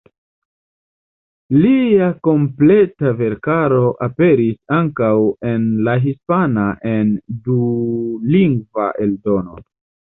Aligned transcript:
Lia 1.65 2.07
kompleta 2.29 3.13
verkaro 3.21 3.85
aperis 4.07 4.57
ankaŭ 4.79 5.13
en 5.53 5.71
la 5.91 5.97
hispana 6.09 6.69
en 6.97 7.17
dulingva 7.51 8.93
eldono. 9.09 9.67